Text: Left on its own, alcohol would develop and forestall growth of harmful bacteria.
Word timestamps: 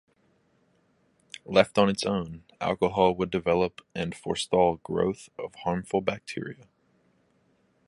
Left 1.45 1.77
on 1.77 1.87
its 1.87 2.03
own, 2.05 2.43
alcohol 2.59 3.13
would 3.17 3.29
develop 3.29 3.81
and 3.93 4.15
forestall 4.15 4.77
growth 4.77 5.29
of 5.37 5.53
harmful 5.53 6.01
bacteria. 6.01 6.67